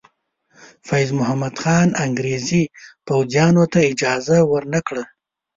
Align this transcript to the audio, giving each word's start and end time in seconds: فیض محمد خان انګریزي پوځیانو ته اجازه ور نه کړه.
فیض 0.87 1.09
محمد 1.19 1.53
خان 1.61 1.89
انګریزي 2.05 2.63
پوځیانو 3.07 3.63
ته 3.73 3.79
اجازه 3.91 4.37
ور 4.51 4.63
نه 4.73 4.79
کړه. 4.87 5.03